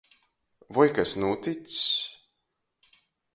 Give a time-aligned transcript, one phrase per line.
[0.77, 1.77] Voi kas nūtics?